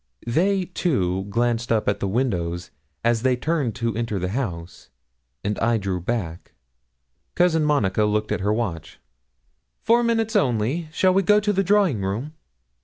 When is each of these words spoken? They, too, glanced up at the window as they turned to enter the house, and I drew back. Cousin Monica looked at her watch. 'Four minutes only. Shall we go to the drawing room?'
They, 0.25 0.65
too, 0.65 1.25
glanced 1.29 1.71
up 1.71 1.87
at 1.87 1.99
the 1.99 2.07
window 2.07 2.57
as 3.05 3.21
they 3.21 3.35
turned 3.35 3.75
to 3.75 3.95
enter 3.95 4.17
the 4.17 4.29
house, 4.29 4.89
and 5.43 5.59
I 5.59 5.77
drew 5.77 6.01
back. 6.01 6.53
Cousin 7.35 7.63
Monica 7.63 8.05
looked 8.05 8.31
at 8.31 8.39
her 8.41 8.51
watch. 8.51 8.99
'Four 9.83 10.01
minutes 10.01 10.35
only. 10.35 10.87
Shall 10.91 11.13
we 11.13 11.21
go 11.21 11.39
to 11.39 11.53
the 11.53 11.63
drawing 11.63 12.01
room?' 12.01 12.33